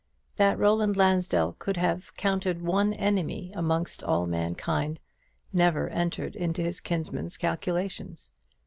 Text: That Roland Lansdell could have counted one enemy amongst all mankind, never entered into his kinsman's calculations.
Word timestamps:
That 0.37 0.57
Roland 0.57 0.97
Lansdell 0.97 1.57
could 1.59 1.77
have 1.77 2.17
counted 2.17 2.63
one 2.63 2.91
enemy 2.91 3.51
amongst 3.55 4.03
all 4.03 4.25
mankind, 4.25 4.99
never 5.53 5.89
entered 5.89 6.35
into 6.35 6.63
his 6.63 6.79
kinsman's 6.79 7.37
calculations. 7.37 8.31